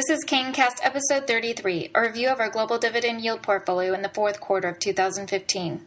This 0.00 0.18
is 0.18 0.24
KayneCast 0.24 0.78
episode 0.82 1.26
33, 1.26 1.90
a 1.94 2.00
review 2.00 2.30
of 2.30 2.40
our 2.40 2.48
global 2.48 2.78
dividend 2.78 3.20
yield 3.20 3.42
portfolio 3.42 3.92
in 3.92 4.00
the 4.00 4.08
fourth 4.08 4.40
quarter 4.40 4.66
of 4.66 4.78
2015. 4.78 5.84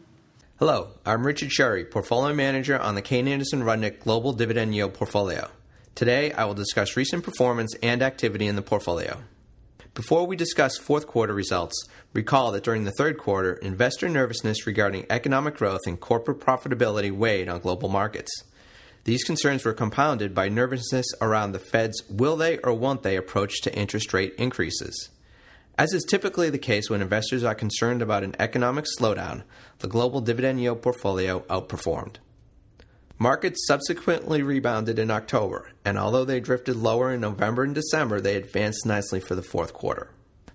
Hello, 0.60 0.90
I'm 1.04 1.26
Richard 1.26 1.50
Sherry, 1.50 1.84
portfolio 1.84 2.32
manager 2.32 2.78
on 2.78 2.94
the 2.94 3.02
Kayne 3.02 3.26
Anderson 3.26 3.64
Rudnick 3.64 3.98
Global 3.98 4.32
Dividend 4.32 4.72
Yield 4.72 4.94
portfolio. 4.94 5.50
Today, 5.96 6.30
I 6.30 6.44
will 6.44 6.54
discuss 6.54 6.96
recent 6.96 7.24
performance 7.24 7.74
and 7.82 8.02
activity 8.02 8.46
in 8.46 8.54
the 8.54 8.62
portfolio. 8.62 9.20
Before 9.94 10.24
we 10.28 10.36
discuss 10.36 10.78
fourth 10.78 11.08
quarter 11.08 11.34
results, 11.34 11.84
recall 12.12 12.52
that 12.52 12.62
during 12.62 12.84
the 12.84 12.94
third 12.96 13.18
quarter, 13.18 13.54
investor 13.54 14.08
nervousness 14.08 14.64
regarding 14.64 15.06
economic 15.10 15.56
growth 15.56 15.88
and 15.88 15.98
corporate 15.98 16.38
profitability 16.38 17.10
weighed 17.10 17.48
on 17.48 17.58
global 17.58 17.88
markets. 17.88 18.44
These 19.04 19.24
concerns 19.24 19.64
were 19.64 19.74
compounded 19.74 20.34
by 20.34 20.48
nervousness 20.48 21.06
around 21.20 21.52
the 21.52 21.58
Fed's 21.58 22.02
will 22.08 22.36
they 22.36 22.58
or 22.58 22.72
won't 22.72 23.02
they 23.02 23.16
approach 23.16 23.60
to 23.60 23.74
interest 23.74 24.14
rate 24.14 24.34
increases. 24.38 25.10
As 25.76 25.92
is 25.92 26.04
typically 26.04 26.48
the 26.48 26.58
case 26.58 26.88
when 26.88 27.02
investors 27.02 27.44
are 27.44 27.54
concerned 27.54 28.00
about 28.00 28.24
an 28.24 28.34
economic 28.38 28.86
slowdown, 28.98 29.42
the 29.80 29.88
global 29.88 30.22
dividend 30.22 30.60
yield 30.60 30.80
portfolio 30.80 31.40
outperformed. 31.50 32.16
Markets 33.18 33.66
subsequently 33.66 34.42
rebounded 34.42 34.98
in 34.98 35.10
October, 35.10 35.70
and 35.84 35.98
although 35.98 36.24
they 36.24 36.40
drifted 36.40 36.76
lower 36.76 37.12
in 37.12 37.20
November 37.20 37.62
and 37.62 37.74
December, 37.74 38.20
they 38.20 38.36
advanced 38.36 38.86
nicely 38.86 39.20
for 39.20 39.34
the 39.34 39.42
fourth 39.42 39.74
quarter. 39.74 40.10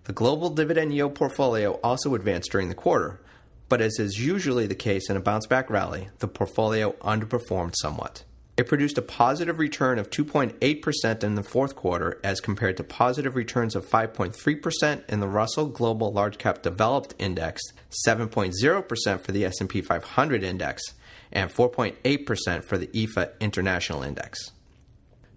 The 0.06 0.14
global 0.14 0.50
dividend 0.50 0.94
yield 0.94 1.14
portfolio 1.14 1.74
also 1.84 2.16
advanced 2.16 2.52
during 2.52 2.70
the 2.70 2.76
quarter, 2.76 3.22
but 3.68 3.80
as 3.80 4.00
is 4.00 4.18
usually 4.18 4.66
the 4.66 4.74
case 4.74 5.08
in 5.10 5.18
a 5.18 5.22
bounce 5.22 5.46
back 5.46 5.70
rally, 5.70 6.10
the 6.18 6.28
portfolio 6.28 6.94
underperformed 6.94 7.76
somewhat. 7.76 8.24
It 8.60 8.68
produced 8.68 8.98
a 8.98 9.02
positive 9.02 9.58
return 9.58 10.00
of 10.00 10.10
2.8% 10.10 11.24
in 11.24 11.36
the 11.36 11.44
fourth 11.44 11.78
quarter 11.78 12.20
as 12.26 12.42
compared 12.42 12.76
to 12.76 12.84
positive 12.84 13.38
returns 13.38 13.74
of 13.74 13.86
5.3% 13.86 15.10
in 15.10 15.22
the 15.22 15.30
Russell 15.30 15.68
Global 15.68 16.12
Large 16.12 16.38
Cap 16.40 16.62
Developed 16.62 17.16
Index, 17.18 17.62
7.0% 18.06 19.22
for 19.22 19.32
the 19.32 19.46
S&P 19.46 19.82
500 19.82 20.44
Index, 20.44 20.84
and 21.32 21.50
4.8% 21.50 22.66
for 22.66 22.78
the 22.78 22.88
EAFE 22.88 23.30
International 23.40 24.04
Index. 24.04 24.52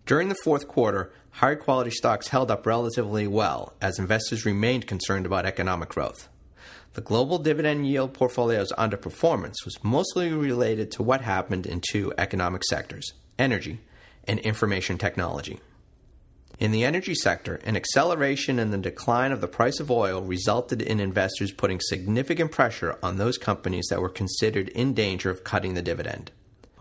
During 0.05 0.29
the 0.29 0.35
fourth 0.43 0.67
quarter, 0.67 1.13
higher 1.31 1.55
quality 1.55 1.93
stocks 1.93 2.27
held 2.27 2.51
up 2.51 2.67
relatively 2.67 3.29
well 3.29 3.75
as 3.81 4.01
investors 4.01 4.45
remained 4.45 4.89
concerned 4.89 5.27
about 5.27 5.47
economic 5.47 5.91
growth. 5.91 6.29
The 6.95 7.01
global 7.01 7.39
dividend 7.39 7.87
yield 7.87 8.13
portfolio's 8.13 8.73
underperformance 8.73 9.65
was 9.65 9.83
mostly 9.83 10.31
related 10.31 10.91
to 10.93 11.03
what 11.03 11.23
happened 11.23 11.67
in 11.67 11.81
two 11.81 12.13
economic 12.19 12.63
sectors 12.65 13.13
energy 13.39 13.81
and 14.25 14.39
information 14.41 14.99
technology. 14.99 15.59
In 16.59 16.71
the 16.71 16.85
energy 16.85 17.15
sector, 17.15 17.57
an 17.65 17.77
acceleration 17.77 18.59
in 18.59 18.71
the 18.71 18.79
decline 18.79 19.33
of 19.33 19.41
the 19.41 19.49
price 19.49 19.81
of 19.81 19.91
oil 19.91 20.21
resulted 20.21 20.83
in 20.83 21.01
investors 21.01 21.51
putting 21.51 21.81
significant 21.81 22.53
pressure 22.53 22.99
on 23.03 23.17
those 23.17 23.39
companies 23.39 23.87
that 23.89 24.01
were 24.01 24.11
considered 24.11 24.69
in 24.69 24.93
danger 24.93 25.31
of 25.31 25.45
cutting 25.45 25.75
the 25.75 25.83
dividend. 25.83 26.31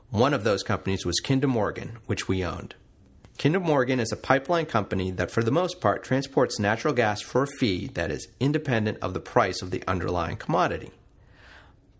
One 0.09 0.33
of 0.33 0.43
those 0.43 0.61
companies 0.61 1.05
was 1.05 1.21
Kinder 1.21 1.47
Morgan, 1.47 1.97
which 2.05 2.27
we 2.27 2.43
owned. 2.43 2.75
Kinder 3.41 3.59
Morgan 3.59 3.99
is 3.99 4.11
a 4.11 4.17
pipeline 4.17 4.67
company 4.67 5.09
that, 5.09 5.31
for 5.31 5.41
the 5.41 5.49
most 5.49 5.81
part, 5.81 6.03
transports 6.03 6.59
natural 6.59 6.93
gas 6.93 7.21
for 7.21 7.41
a 7.41 7.47
fee 7.47 7.87
that 7.95 8.11
is 8.11 8.27
independent 8.39 8.99
of 9.01 9.15
the 9.15 9.19
price 9.19 9.63
of 9.63 9.71
the 9.71 9.83
underlying 9.87 10.37
commodity. 10.37 10.91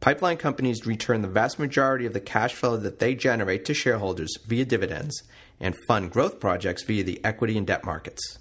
Pipeline 0.01 0.37
companies 0.37 0.85
return 0.85 1.23
the 1.23 1.27
vast 1.27 1.57
majority 1.57 2.05
of 2.05 2.13
the 2.13 2.19
cash 2.19 2.53
flow 2.53 2.77
that 2.77 2.99
they 2.99 3.15
generate 3.15 3.65
to 3.65 3.73
shareholders 3.73 4.37
via 4.45 4.65
dividends 4.65 5.23
and 5.59 5.75
fund 5.87 6.11
growth 6.11 6.39
projects 6.39 6.83
via 6.83 7.03
the 7.03 7.19
equity 7.25 7.57
and 7.57 7.65
debt 7.65 7.83
markets. 7.83 8.37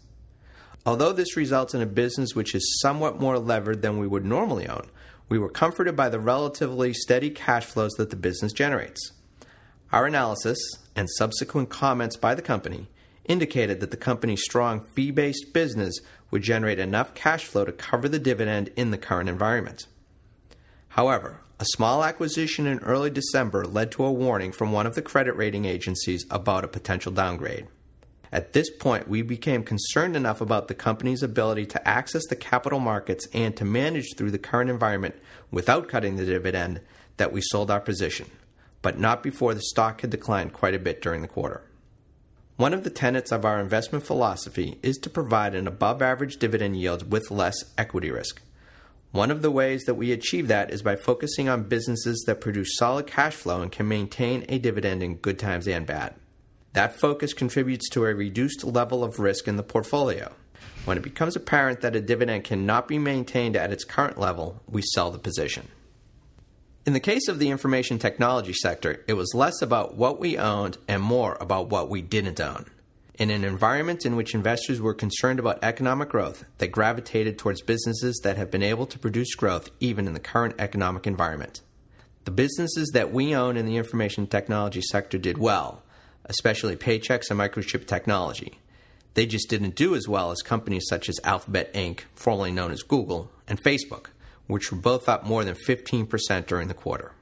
Although 0.84 1.15
this 1.15 1.39
results 1.39 1.73
in 1.73 1.81
a 1.81 1.87
business 1.87 2.34
which 2.34 2.55
is 2.55 2.81
somewhat 2.83 3.19
more 3.19 3.39
levered 3.39 3.81
than 3.81 3.98
we 3.98 4.06
would 4.06 4.27
normally 4.27 4.69
own, 4.69 4.91
we 5.27 5.39
were 5.39 5.48
comforted 5.48 5.97
by 5.97 6.11
the 6.11 6.21
relatively 6.21 6.93
steady 6.93 7.31
cash 7.31 7.65
flows 7.65 7.93
that 7.93 8.11
the 8.11 8.17
business 8.17 8.53
generates. 8.53 9.12
Our 9.93 10.06
analysis 10.06 10.59
and 10.95 11.11
subsequent 11.11 11.69
comments 11.69 12.17
by 12.17 12.37
the 12.37 12.43
company 12.43 12.87
indicated 13.25 13.81
that 13.81 13.91
the 13.91 13.97
company's 13.97 14.45
strong 14.45 14.84
fee 14.95 15.11
based 15.11 15.53
business 15.53 15.99
would 16.31 16.43
generate 16.43 16.78
enough 16.78 17.12
cash 17.15 17.45
flow 17.45 17.65
to 17.65 17.73
cover 17.73 18.09
the 18.09 18.21
dividend 18.21 18.71
in 18.77 18.93
the 18.93 18.99
current 18.99 19.29
environment. 19.29 19.89
However, 20.91 21.41
a 21.59 21.65
small 21.73 22.05
acquisition 22.05 22.69
in 22.69 22.79
early 22.79 23.11
December 23.11 23.65
led 23.65 23.91
to 23.93 24.05
a 24.05 24.12
warning 24.12 24.53
from 24.53 24.71
one 24.71 24.87
of 24.87 24.95
the 24.95 25.03
credit 25.03 25.34
rating 25.34 25.65
agencies 25.65 26.25
about 26.31 26.65
a 26.65 26.69
potential 26.69 27.11
downgrade. 27.11 27.67
At 28.31 28.53
this 28.53 28.71
point, 28.71 29.09
we 29.09 29.23
became 29.23 29.65
concerned 29.65 30.15
enough 30.15 30.41
about 30.41 30.69
the 30.69 30.75
company's 30.75 31.25
ability 31.25 31.67
to 31.67 31.89
access 31.89 32.25
the 32.29 32.37
capital 32.37 32.79
markets 32.79 33.27
and 33.34 33.56
to 33.56 33.65
manage 33.65 34.15
through 34.17 34.31
the 34.31 34.39
current 34.39 34.71
environment 34.71 35.17
without 35.50 35.89
cutting 35.89 36.15
the 36.15 36.25
dividend 36.25 36.81
that 37.17 37.33
we 37.33 37.41
sold 37.41 37.73
our 37.73 37.81
position 37.81 38.31
but 38.83 38.99
not 38.99 39.23
before 39.23 39.55
the 39.55 39.61
stock 39.61 40.01
had 40.01 40.11
declined 40.11 40.53
quite 40.53 40.75
a 40.75 40.79
bit 40.79 41.03
during 41.03 41.23
the 41.23 41.29
quarter. 41.29 41.63
One 42.57 42.75
of 42.75 42.85
the 42.85 42.91
tenets 42.91 43.33
of 43.33 43.45
our 43.45 43.59
investment 43.59 44.05
philosophy 44.05 44.79
is 44.83 44.99
to 44.99 45.11
provide 45.11 45.55
an 45.55 45.67
above 45.67 46.03
average 46.03 46.37
dividend 46.37 46.77
yield 46.77 47.11
with 47.11 47.31
less 47.31 47.57
equity 47.79 48.11
risk. 48.11 48.43
One 49.13 49.31
of 49.31 49.43
the 49.43 49.51
ways 49.51 49.85
that 49.85 49.95
we 49.95 50.13
achieve 50.13 50.47
that 50.49 50.71
is 50.71 50.83
by 50.83 50.97
focusing 50.97 51.49
on 51.49 51.65
businesses 51.65 52.23
that 52.27 52.41
produce 52.41 52.77
solid 52.77 53.07
cash 53.07 53.35
flow 53.35 53.61
and 53.63 53.73
can 53.73 53.89
maintain 53.89 54.45
a 54.49 54.59
dividend 54.59 55.03
in 55.03 55.17
good 55.17 55.39
times 55.39 55.67
and 55.67 55.87
bad. 55.87 56.15
That 56.75 57.01
focus 57.01 57.33
contributes 57.33 57.89
to 57.91 58.05
a 58.05 58.15
reduced 58.15 58.62
level 58.62 59.03
of 59.03 59.19
risk 59.19 59.49
in 59.49 59.57
the 59.57 59.62
portfolio. 59.62 60.33
When 60.85 60.97
it 60.97 61.03
becomes 61.03 61.35
apparent 61.35 61.81
that 61.81 61.97
a 61.97 62.01
dividend 62.01 62.45
cannot 62.45 62.87
be 62.87 62.99
maintained 62.99 63.57
at 63.57 63.73
its 63.73 63.85
current 63.85 64.19
level, 64.19 64.62
we 64.69 64.83
sell 64.83 65.11
the 65.11 65.19
position. 65.19 65.69
In 66.87 66.95
the 66.95 67.01
case 67.01 67.29
of 67.29 67.39
the 67.39 67.51
information 67.51 67.99
technology 67.99 68.55
sector, 68.55 69.05
it 69.07 69.13
was 69.13 69.35
less 69.35 69.61
about 69.61 69.97
what 69.97 70.19
we 70.19 70.39
owned 70.39 70.79
and 70.89 71.03
more 71.03 71.37
about 71.39 71.69
what 71.69 71.91
we 71.91 72.01
didn't 72.01 72.41
own. 72.41 72.65
In 73.19 73.29
an 73.29 73.45
environment 73.45 74.07
in 74.07 74.17
which 74.17 74.35
investors 74.35 74.81
were 74.81 74.95
concerned 74.95 75.39
about 75.39 75.63
economic 75.63 76.09
growth, 76.09 76.47
they 76.57 76.69
gravitated 76.69 77.37
towards 77.37 77.61
businesses 77.61 78.19
that 78.25 78.39
have 78.39 78.51
been 78.51 78.63
able 78.63 78.87
to 78.87 78.99
produce 78.99 79.35
growth 79.35 79.69
even 79.79 80.07
in 80.07 80.15
the 80.15 80.21
current 80.21 80.55
economic 80.59 81.07
environment. 81.07 81.61
The 82.25 82.31
businesses 82.31 82.89
that 82.95 83.12
we 83.12 83.35
own 83.35 83.59
in 83.59 83.67
the 83.67 83.77
information 83.77 84.27
technology 84.27 84.81
sector 84.81 85.19
did 85.19 85.37
well, 85.37 85.83
especially 86.25 86.77
Paychex 86.77 87.31
and 87.31 87.39
Microchip 87.39 87.87
Technology. 87.87 88.59
They 89.12 89.27
just 89.27 89.51
didn't 89.51 89.75
do 89.75 89.95
as 89.95 90.09
well 90.09 90.31
as 90.31 90.41
companies 90.41 90.87
such 90.89 91.11
as 91.11 91.21
Alphabet 91.25 91.75
Inc., 91.75 92.05
formerly 92.15 92.53
known 92.53 92.71
as 92.71 92.83
Google, 92.83 93.31
and 93.47 93.62
Facebook, 93.62 94.07
which 94.50 94.71
were 94.71 94.78
both 94.78 95.09
up 95.09 95.25
more 95.25 95.44
than 95.44 95.55
15% 95.55 96.47
during 96.47 96.69
the 96.69 96.75
quarter. 96.75 97.12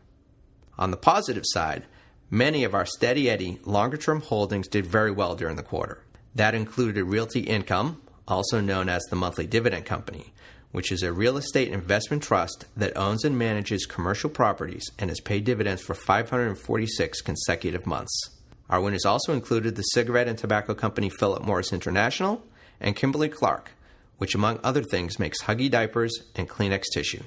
On 0.78 0.91
the 0.91 0.97
positive 0.97 1.44
side, 1.47 1.84
many 2.31 2.65
of 2.65 2.75
our 2.75 2.87
steady 2.87 3.28
eddy, 3.28 3.59
longer 3.65 3.97
term 3.97 4.21
holdings 4.21 4.69
did 4.69 4.87
very 4.87 5.11
well 5.11 5.34
during 5.34 5.56
the 5.56 5.62
quarter. 5.62 6.03
That 6.34 6.55
included 6.55 7.05
Realty 7.05 7.41
Income, 7.41 8.00
also 8.27 8.61
known 8.61 8.89
as 8.89 9.03
the 9.05 9.16
Monthly 9.16 9.47
Dividend 9.47 9.87
Company, 9.87 10.33
which 10.71 10.93
is 10.93 11.03
a 11.03 11.12
real 11.12 11.37
estate 11.37 11.72
investment 11.72 12.22
trust 12.22 12.66
that 12.77 12.97
owns 12.97 13.25
and 13.25 13.39
manages 13.39 13.87
commercial 13.87 14.31
properties 14.31 14.84
and 14.99 15.10
has 15.10 15.21
paid 15.21 15.45
dividends 15.45 15.83
for 15.83 15.95
546 15.95 17.22
consecutive 17.22 17.87
months. 17.87 18.31
Our 18.69 18.81
winners 18.81 19.06
also 19.06 19.33
included 19.33 19.77
the 19.77 19.83
cigarette 19.83 20.28
and 20.28 20.37
tobacco 20.37 20.75
company 20.75 21.09
Philip 21.09 21.43
Morris 21.43 21.72
International 21.72 22.45
and 22.81 22.95
Kimberly 22.95 23.31
Clark, 23.31 23.72
which 24.19 24.34
among 24.34 24.61
other 24.62 24.83
things 24.83 25.19
makes 25.19 25.43
Huggy 25.45 25.71
diapers 25.71 26.12
and 26.37 26.49
Kleenex 26.49 26.84
tissue. 26.93 27.23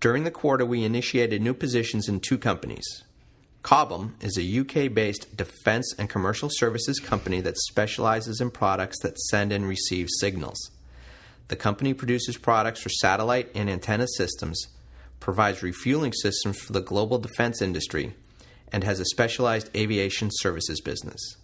During 0.00 0.24
the 0.24 0.30
quarter, 0.30 0.64
we 0.64 0.84
initiated 0.84 1.42
new 1.42 1.54
positions 1.54 2.08
in 2.08 2.20
two 2.20 2.38
companies. 2.38 3.04
Cobham 3.62 4.16
is 4.20 4.38
a 4.38 4.60
UK 4.60 4.92
based 4.94 5.36
defense 5.36 5.94
and 5.98 6.08
commercial 6.08 6.48
services 6.50 7.00
company 7.00 7.40
that 7.40 7.58
specializes 7.58 8.40
in 8.40 8.50
products 8.50 9.00
that 9.02 9.18
send 9.18 9.52
and 9.52 9.66
receive 9.66 10.06
signals. 10.20 10.70
The 11.48 11.56
company 11.56 11.94
produces 11.94 12.36
products 12.36 12.82
for 12.82 12.88
satellite 12.88 13.50
and 13.54 13.68
antenna 13.68 14.06
systems, 14.16 14.68
provides 15.18 15.62
refueling 15.62 16.12
systems 16.12 16.58
for 16.58 16.72
the 16.72 16.80
global 16.80 17.18
defense 17.18 17.60
industry, 17.60 18.14
and 18.70 18.84
has 18.84 19.00
a 19.00 19.04
specialized 19.06 19.74
aviation 19.76 20.28
services 20.32 20.80
business. 20.80 21.36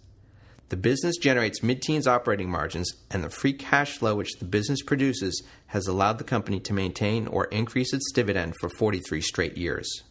The 0.69 0.77
business 0.77 1.17
generates 1.17 1.61
mid 1.61 1.81
teens 1.83 2.07
operating 2.07 2.49
margins, 2.49 2.91
and 3.11 3.23
the 3.23 3.29
free 3.29 3.53
cash 3.53 3.97
flow 3.97 4.15
which 4.15 4.39
the 4.39 4.45
business 4.45 4.81
produces 4.81 5.43
has 5.67 5.85
allowed 5.85 6.17
the 6.17 6.23
company 6.23 6.59
to 6.61 6.73
maintain 6.73 7.27
or 7.27 7.45
increase 7.45 7.93
its 7.93 8.11
dividend 8.11 8.55
for 8.59 8.69
43 8.69 9.21
straight 9.21 9.57
years. 9.57 10.03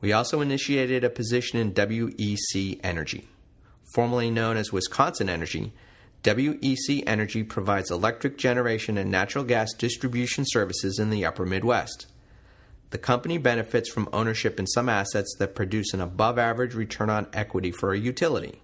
We 0.00 0.12
also 0.12 0.40
initiated 0.40 1.02
a 1.02 1.10
position 1.10 1.58
in 1.58 1.72
WEC 1.72 2.78
Energy. 2.84 3.28
Formerly 3.94 4.30
known 4.30 4.56
as 4.56 4.72
Wisconsin 4.72 5.28
Energy, 5.28 5.72
WEC 6.22 7.02
Energy 7.06 7.42
provides 7.42 7.90
electric 7.90 8.38
generation 8.38 8.96
and 8.96 9.10
natural 9.10 9.44
gas 9.44 9.72
distribution 9.72 10.44
services 10.46 10.98
in 10.98 11.10
the 11.10 11.24
upper 11.24 11.44
Midwest. 11.44 12.06
The 12.90 12.98
company 12.98 13.38
benefits 13.38 13.90
from 13.90 14.08
ownership 14.12 14.60
in 14.60 14.66
some 14.68 14.88
assets 14.88 15.34
that 15.38 15.56
produce 15.56 15.92
an 15.92 16.00
above 16.00 16.38
average 16.38 16.74
return 16.74 17.10
on 17.10 17.26
equity 17.32 17.72
for 17.72 17.92
a 17.92 17.98
utility. 17.98 18.62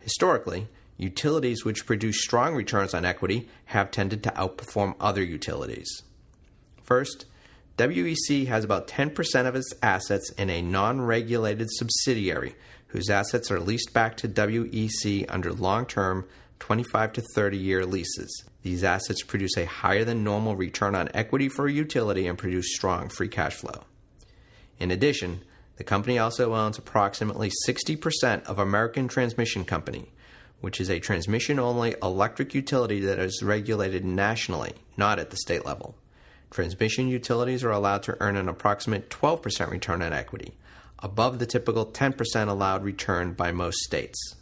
Historically, 0.00 0.68
Utilities 1.00 1.64
which 1.64 1.86
produce 1.86 2.20
strong 2.20 2.54
returns 2.54 2.92
on 2.92 3.06
equity 3.06 3.48
have 3.64 3.90
tended 3.90 4.22
to 4.22 4.30
outperform 4.32 4.94
other 5.00 5.22
utilities. 5.22 6.02
First, 6.82 7.24
WEC 7.78 8.46
has 8.48 8.64
about 8.64 8.86
10% 8.86 9.46
of 9.46 9.56
its 9.56 9.72
assets 9.82 10.30
in 10.32 10.50
a 10.50 10.60
non 10.60 11.00
regulated 11.00 11.70
subsidiary 11.70 12.54
whose 12.88 13.08
assets 13.08 13.50
are 13.50 13.58
leased 13.58 13.94
back 13.94 14.18
to 14.18 14.28
WEC 14.28 15.24
under 15.30 15.54
long 15.54 15.86
term 15.86 16.26
25 16.58 17.14
to 17.14 17.22
30 17.34 17.56
year 17.56 17.86
leases. 17.86 18.44
These 18.62 18.84
assets 18.84 19.22
produce 19.22 19.56
a 19.56 19.64
higher 19.64 20.04
than 20.04 20.22
normal 20.22 20.54
return 20.54 20.94
on 20.94 21.08
equity 21.14 21.48
for 21.48 21.66
a 21.66 21.72
utility 21.72 22.26
and 22.26 22.36
produce 22.36 22.74
strong 22.74 23.08
free 23.08 23.28
cash 23.28 23.54
flow. 23.54 23.84
In 24.78 24.90
addition, 24.90 25.44
the 25.80 25.84
company 25.84 26.18
also 26.18 26.54
owns 26.54 26.76
approximately 26.76 27.50
60% 27.66 28.44
of 28.44 28.58
American 28.58 29.08
Transmission 29.08 29.64
Company, 29.64 30.12
which 30.60 30.78
is 30.78 30.90
a 30.90 31.00
transmission 31.00 31.58
only 31.58 31.94
electric 32.02 32.54
utility 32.54 33.00
that 33.00 33.18
is 33.18 33.42
regulated 33.42 34.04
nationally, 34.04 34.74
not 34.98 35.18
at 35.18 35.30
the 35.30 35.38
state 35.38 35.64
level. 35.64 35.96
Transmission 36.50 37.08
utilities 37.08 37.64
are 37.64 37.70
allowed 37.70 38.02
to 38.02 38.16
earn 38.20 38.36
an 38.36 38.46
approximate 38.46 39.08
12% 39.08 39.70
return 39.70 40.02
on 40.02 40.12
equity, 40.12 40.52
above 40.98 41.38
the 41.38 41.46
typical 41.46 41.86
10% 41.86 42.48
allowed 42.48 42.84
return 42.84 43.32
by 43.32 43.50
most 43.50 43.78
states. 43.78 44.36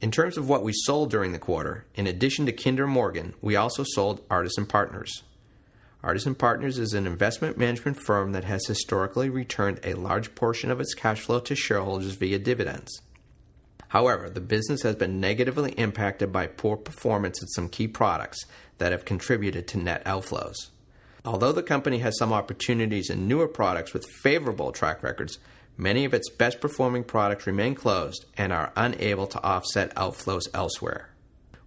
In 0.00 0.10
terms 0.10 0.38
of 0.38 0.48
what 0.48 0.64
we 0.64 0.72
sold 0.72 1.10
during 1.10 1.32
the 1.32 1.38
quarter, 1.38 1.84
in 1.94 2.06
addition 2.06 2.46
to 2.46 2.52
Kinder 2.52 2.86
Morgan, 2.86 3.34
we 3.42 3.56
also 3.56 3.84
sold 3.86 4.24
Artisan 4.30 4.64
Partners. 4.64 5.22
Artisan 6.04 6.34
Partners 6.34 6.78
is 6.78 6.92
an 6.92 7.06
investment 7.06 7.56
management 7.56 7.96
firm 7.98 8.32
that 8.32 8.44
has 8.44 8.66
historically 8.66 9.30
returned 9.30 9.80
a 9.82 9.94
large 9.94 10.34
portion 10.34 10.70
of 10.70 10.78
its 10.78 10.92
cash 10.92 11.22
flow 11.22 11.40
to 11.40 11.54
shareholders 11.54 12.12
via 12.12 12.38
dividends. 12.38 13.00
However, 13.88 14.28
the 14.28 14.42
business 14.42 14.82
has 14.82 14.96
been 14.96 15.18
negatively 15.18 15.72
impacted 15.72 16.30
by 16.30 16.48
poor 16.48 16.76
performance 16.76 17.40
in 17.40 17.48
some 17.48 17.70
key 17.70 17.88
products 17.88 18.44
that 18.76 18.92
have 18.92 19.06
contributed 19.06 19.66
to 19.68 19.78
net 19.78 20.04
outflows. 20.04 20.56
Although 21.24 21.52
the 21.52 21.62
company 21.62 22.00
has 22.00 22.18
some 22.18 22.34
opportunities 22.34 23.08
in 23.08 23.26
newer 23.26 23.48
products 23.48 23.94
with 23.94 24.04
favorable 24.04 24.72
track 24.72 25.02
records, 25.02 25.38
many 25.78 26.04
of 26.04 26.12
its 26.12 26.28
best 26.28 26.60
performing 26.60 27.04
products 27.04 27.46
remain 27.46 27.74
closed 27.74 28.26
and 28.36 28.52
are 28.52 28.74
unable 28.76 29.26
to 29.28 29.42
offset 29.42 29.94
outflows 29.94 30.48
elsewhere. 30.52 31.08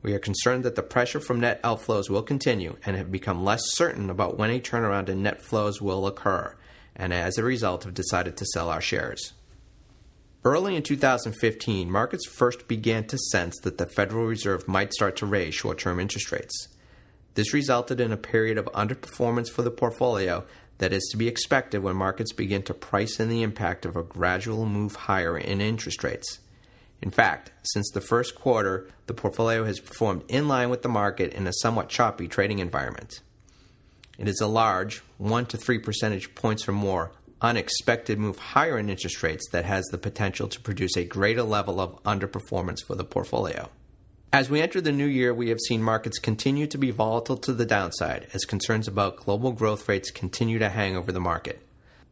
We 0.07 0.13
are 0.13 0.19
concerned 0.19 0.63
that 0.63 0.75
the 0.75 0.83
pressure 0.83 1.19
from 1.19 1.42
net 1.42 1.62
outflows 1.63 2.09
will 2.09 2.24
continue 2.24 2.77
and 2.86 2.95
have 2.95 3.12
become 3.12 3.44
less 3.44 3.59
certain 3.74 4.09
about 4.09 4.38
when 4.38 4.50
a 4.50 4.62
turnaround 4.62 5.09
in 5.09 5.21
net 5.21 5.42
flows 5.42 5.81
will 5.81 6.07
occur, 6.07 6.56
and 6.95 7.13
as 7.13 7.38
a 7.38 7.44
result 7.44 7.83
have 7.83 7.94
decided 7.94 8.38
to 8.38 8.45
sell 8.45 8.69
our 8.69 8.80
shares. 8.80 9.33
Early 10.45 10.77
in 10.77 10.83
2015, 10.83 11.92
markets 11.92 12.25
first 12.25 12.69
began 12.69 13.06
to 13.07 13.18
sense 13.18 13.59
that 13.63 13.77
the 13.77 13.86
Federal 13.86 14.25
Reserve 14.25 14.65
might 14.65 14.94
start 14.94 15.18
to 15.18 15.25
raise 15.25 15.54
short 15.54 15.77
term 15.77 16.00
interest 16.00 16.31
rates. 16.31 16.69
This 17.33 17.54
resulted 17.54 18.00
in 18.00 18.13
a 18.13 18.15
period 18.15 18.57
of 18.57 18.68
underperformance 18.68 19.50
for 19.50 19.62
the 19.62 19.71
portfolio 19.71 20.45
that 20.77 20.94
is 20.94 21.06
to 21.12 21.18
be 21.18 21.27
expected 21.27 21.83
when 21.83 21.98
markets 21.98 22.31
begin 22.31 22.63
to 22.63 22.74
price 22.74 23.19
in 23.19 23.27
the 23.27 23.44
impact 23.44 23.86
of 23.86 23.98
a 23.98 24.04
gradual 24.04 24.65
move 24.65 24.95
higher 24.95 25.38
in 25.38 25.59
interest 25.59 26.01
rates. 26.01 26.39
In 27.01 27.11
fact, 27.11 27.51
since 27.63 27.91
the 27.91 28.01
first 28.01 28.35
quarter, 28.35 28.89
the 29.05 29.13
portfolio 29.13 29.63
has 29.65 29.79
performed 29.79 30.23
in 30.27 30.47
line 30.47 30.69
with 30.69 30.81
the 30.81 30.89
market 30.89 31.33
in 31.33 31.47
a 31.47 31.53
somewhat 31.53 31.89
choppy 31.89 32.27
trading 32.27 32.59
environment. 32.59 33.21
It 34.17 34.27
is 34.27 34.41
a 34.41 34.47
large, 34.47 35.03
1 35.17 35.45
to 35.47 35.57
3 35.57 35.79
percentage 35.79 36.33
points 36.33 36.67
or 36.67 36.71
more, 36.71 37.11
unexpected 37.39 38.17
move 38.17 38.39
higher 38.39 38.79
in 38.79 38.89
interest 38.89 39.21
rates 39.21 39.47
that 39.51 39.65
has 39.65 39.85
the 39.85 39.97
potential 39.97 40.47
to 40.47 40.59
produce 40.59 40.97
a 40.97 41.03
greater 41.03 41.44
level 41.44 41.79
of 41.79 42.01
underperformance 42.03 42.83
for 42.83 42.95
the 42.95 43.03
portfolio. 43.03 43.69
As 44.33 44.49
we 44.49 44.59
enter 44.59 44.81
the 44.81 44.91
new 44.91 45.05
year, 45.05 45.33
we 45.33 45.49
have 45.49 45.59
seen 45.59 45.81
markets 45.81 46.19
continue 46.19 46.67
to 46.67 46.77
be 46.77 46.91
volatile 46.91 47.38
to 47.38 47.53
the 47.53 47.65
downside 47.65 48.27
as 48.33 48.44
concerns 48.44 48.88
about 48.88 49.17
global 49.17 49.51
growth 49.51 49.88
rates 49.88 50.11
continue 50.11 50.59
to 50.59 50.69
hang 50.69 50.97
over 50.97 51.11
the 51.11 51.19
market. 51.19 51.61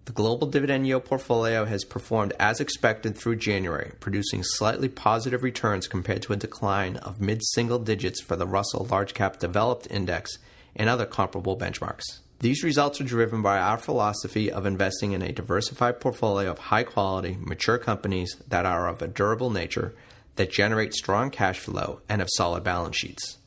The 0.05 0.11
global 0.11 0.47
dividend 0.47 0.85
yield 0.85 1.05
portfolio 1.05 1.65
has 1.65 1.83
performed 1.83 2.33
as 2.39 2.59
expected 2.59 3.15
through 3.15 3.37
January, 3.37 3.91
producing 3.99 4.43
slightly 4.43 4.87
positive 4.87 5.41
returns 5.41 5.87
compared 5.87 6.21
to 6.23 6.33
a 6.33 6.37
decline 6.37 6.97
of 6.97 7.19
mid 7.19 7.43
single 7.43 7.79
digits 7.79 8.21
for 8.21 8.35
the 8.35 8.45
Russell 8.45 8.85
Large 8.85 9.15
Cap 9.15 9.39
Developed 9.39 9.87
Index 9.89 10.37
and 10.75 10.89
other 10.89 11.07
comparable 11.07 11.57
benchmarks. 11.57 12.19
These 12.39 12.63
results 12.63 13.01
are 13.01 13.05
driven 13.05 13.41
by 13.41 13.57
our 13.57 13.79
philosophy 13.79 14.51
of 14.51 14.67
investing 14.67 15.13
in 15.13 15.23
a 15.23 15.31
diversified 15.31 15.99
portfolio 15.99 16.51
of 16.51 16.59
high 16.59 16.83
quality, 16.83 17.37
mature 17.39 17.79
companies 17.79 18.37
that 18.47 18.65
are 18.65 18.87
of 18.87 19.01
a 19.01 19.07
durable 19.07 19.49
nature, 19.49 19.95
that 20.35 20.51
generate 20.51 20.93
strong 20.93 21.31
cash 21.31 21.57
flow, 21.57 22.01
and 22.07 22.21
have 22.21 22.29
solid 22.35 22.63
balance 22.63 22.97
sheets. 22.97 23.37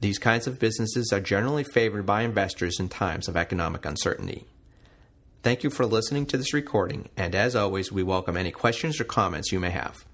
These 0.00 0.18
kinds 0.18 0.46
of 0.46 0.58
businesses 0.58 1.12
are 1.12 1.20
generally 1.20 1.64
favored 1.64 2.06
by 2.06 2.22
investors 2.22 2.80
in 2.80 2.88
times 2.88 3.28
of 3.28 3.36
economic 3.36 3.84
uncertainty. 3.84 4.46
Thank 5.42 5.64
you 5.64 5.70
for 5.70 5.86
listening 5.86 6.26
to 6.26 6.36
this 6.36 6.52
recording, 6.52 7.08
and 7.16 7.34
as 7.34 7.56
always, 7.56 7.90
we 7.90 8.02
welcome 8.02 8.36
any 8.36 8.50
questions 8.50 9.00
or 9.00 9.04
comments 9.04 9.50
you 9.50 9.58
may 9.58 9.70
have. 9.70 10.04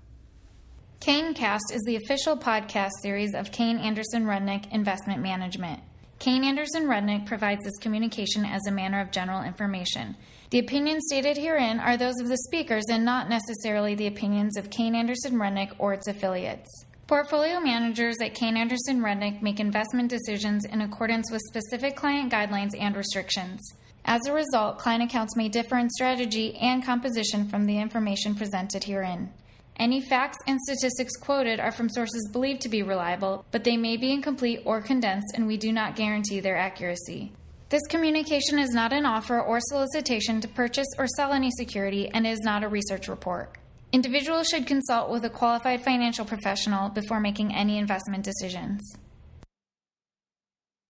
KayneCast 1.01 1.73
is 1.73 1.83
the 1.85 1.97
official 1.97 2.37
podcast 2.37 2.93
series 3.03 3.35
of 3.35 3.51
Kayne 3.51 3.79
Anderson 3.79 4.25
Rudnick 4.25 4.71
Investment 4.71 5.21
Management. 5.21 5.81
Kayne 6.21 6.45
Anderson 6.45 6.85
Rudnick 6.85 7.27
provides 7.27 7.65
this 7.65 7.77
communication 7.79 8.45
as 8.45 8.65
a 8.69 8.71
manner 8.71 9.01
of 9.01 9.11
general 9.11 9.43
information. 9.43 10.17
The 10.51 10.61
opinions 10.61 11.03
stated 11.09 11.37
herein 11.37 11.81
are 11.81 11.97
those 11.97 12.21
of 12.21 12.29
the 12.29 12.39
speakers 12.47 12.85
and 12.89 13.05
not 13.05 13.29
necessarily 13.29 13.97
the 13.97 14.07
opinions 14.07 14.57
of 14.57 14.71
Kayne 14.71 14.95
Anderson 14.95 15.35
Rudnick 15.35 15.75
or 15.79 15.93
its 15.93 16.07
affiliates. 16.07 16.69
Portfolio 17.09 17.59
managers 17.59 18.17
at 18.23 18.37
Kayne 18.37 18.57
Anderson 18.57 19.01
Rudnick 19.01 19.43
make 19.43 19.59
investment 19.59 20.09
decisions 20.09 20.65
in 20.65 20.83
accordance 20.83 21.33
with 21.33 21.43
specific 21.49 21.97
client 21.97 22.33
guidelines 22.33 22.79
and 22.79 22.95
restrictions. 22.95 23.61
As 24.09 24.25
a 24.27 24.33
result, 24.33 24.79
client 24.79 25.03
accounts 25.03 25.35
may 25.35 25.49
differ 25.49 25.77
in 25.79 25.91
strategy 25.91 26.55
and 26.55 26.85
composition 26.85 27.49
from 27.49 27.67
the 27.67 27.79
information 27.79 28.37
presented 28.37 28.85
herein. 28.85 29.33
Any 29.79 30.01
facts 30.01 30.39
and 30.47 30.61
statistics 30.61 31.17
quoted 31.17 31.59
are 31.59 31.73
from 31.73 31.89
sources 31.89 32.31
believed 32.33 32.61
to 32.61 32.69
be 32.69 32.85
reliable, 32.85 33.45
but 33.51 33.65
they 33.65 33.77
may 33.77 33.97
be 33.97 34.13
incomplete 34.13 34.63
or 34.65 34.81
condensed, 34.81 35.33
and 35.35 35.49
we 35.49 35.57
do 35.57 35.73
not 35.73 35.97
guarantee 35.97 36.39
their 36.39 36.57
accuracy. 36.57 37.33
This 37.69 37.85
communication 37.89 38.61
is 38.61 38.71
not 38.71 38.93
an 38.93 39.05
offer 39.05 39.41
or 39.41 39.59
solicitation 39.61 40.41
to 40.41 40.47
purchase 40.49 40.87
or 40.97 41.09
sell 41.09 41.33
any 41.33 41.51
security 41.51 42.09
and 42.09 42.25
is 42.29 42.39
not 42.45 42.63
a 42.63 42.69
research 42.69 43.09
report. 43.09 43.59
Individuals 43.91 44.47
should 44.47 44.69
consult 44.69 45.11
with 45.11 45.25
a 45.25 45.31
qualified 45.31 45.83
financial 45.83 46.25
professional 46.25 46.91
before 46.91 47.19
making 47.19 47.53
any 47.53 47.77
investment 47.77 48.23
decisions. 48.23 48.81